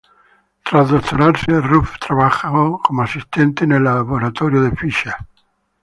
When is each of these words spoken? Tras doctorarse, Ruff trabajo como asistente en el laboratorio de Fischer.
Tras 0.63 0.89
doctorarse, 0.89 1.61
Ruff 1.61 1.99
trabajo 1.99 2.81
como 2.83 3.03
asistente 3.03 3.65
en 3.65 3.73
el 3.73 3.83
laboratorio 3.83 4.63
de 4.63 4.71
Fischer. 4.75 5.13